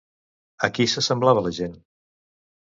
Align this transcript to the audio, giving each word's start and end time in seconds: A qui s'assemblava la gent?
A 0.67 0.69
qui 0.77 0.87
s'assemblava 0.93 1.45
la 1.49 1.53
gent? 1.59 1.77